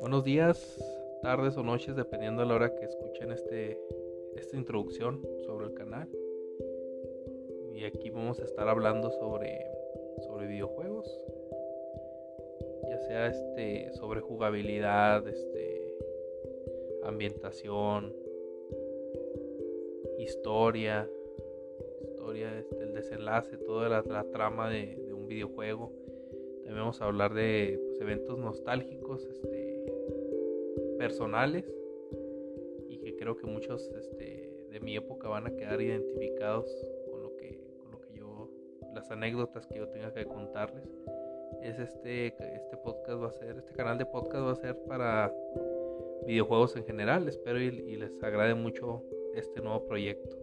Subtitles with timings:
[0.00, 0.82] Buenos días,
[1.22, 3.78] tardes o noches, dependiendo de la hora que escuchen este,
[4.34, 6.08] esta introducción sobre el canal.
[7.74, 9.60] Y aquí vamos a estar hablando sobre,
[10.26, 11.06] sobre videojuegos,
[12.88, 15.98] ya sea este, sobre jugabilidad, este,
[17.04, 18.14] ambientación,
[20.18, 21.06] historia,
[22.02, 25.92] historia, este, el desenlace, toda la, trama de, un videojuego.
[26.64, 29.69] También vamos a hablar de pues, eventos nostálgicos, este,
[31.00, 31.64] personales,
[32.90, 36.70] y que creo que muchos este, de mi época van a quedar identificados
[37.10, 38.50] con lo que, con lo que yo,
[38.94, 40.84] las anécdotas que yo tenga que contarles.
[41.62, 45.34] Es este, este podcast va a ser, este canal de podcast va a ser para
[46.26, 47.26] videojuegos en general.
[47.26, 49.02] Espero y les agrade mucho
[49.34, 50.36] este nuevo proyecto.